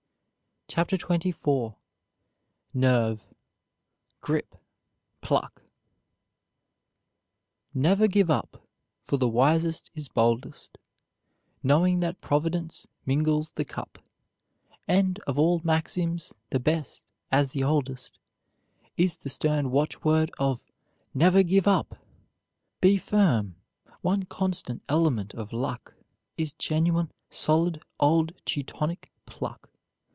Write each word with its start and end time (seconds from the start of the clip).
CHAPTER 0.67 0.95
XXIV 0.95 1.75
NERVE 2.73 3.25
GRIP, 4.21 4.55
PLUCK 5.19 5.63
"Never 7.73 8.07
give 8.07 8.31
up; 8.31 8.65
for 9.03 9.17
the 9.17 9.27
wisest 9.27 9.91
is 9.95 10.07
boldest, 10.07 10.77
Knowing 11.61 11.99
that 11.99 12.21
Providence 12.21 12.87
mingles 13.05 13.51
the 13.51 13.65
cup; 13.65 13.99
And 14.87 15.19
of 15.27 15.37
all 15.37 15.59
maxims, 15.65 16.33
the 16.51 16.59
best, 16.61 17.03
as 17.33 17.51
the 17.51 17.65
oldest, 17.65 18.17
Is 18.95 19.17
the 19.17 19.29
stern 19.29 19.71
watchword 19.71 20.31
of 20.39 20.63
'Never 21.13 21.43
give 21.43 21.67
up!'" 21.67 21.97
Be 22.79 22.95
firm; 22.95 23.57
one 23.99 24.23
constant 24.23 24.83
element 24.87 25.33
of 25.33 25.51
luck 25.51 25.95
Is 26.37 26.53
genuine, 26.53 27.11
solid, 27.29 27.83
old 27.99 28.31
Teutonic 28.45 29.11
pluck. 29.25 29.67